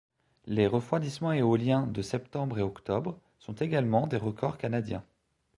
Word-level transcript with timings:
Les 0.47 0.65
refroidissements 0.65 1.31
éoliens 1.33 1.85
de 1.85 2.01
septembre 2.01 2.57
et 2.57 2.63
octobre 2.63 3.19
sont 3.37 3.53
également 3.53 4.07
des 4.07 4.17
records 4.17 4.57
canadiens. 4.57 5.03